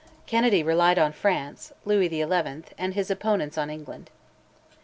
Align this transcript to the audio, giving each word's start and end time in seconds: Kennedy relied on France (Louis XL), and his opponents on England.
Kennedy 0.25 0.63
relied 0.63 0.97
on 0.97 1.11
France 1.13 1.71
(Louis 1.85 2.09
XL), 2.09 2.33
and 2.75 2.95
his 2.95 3.11
opponents 3.11 3.55
on 3.55 3.69
England. 3.69 4.09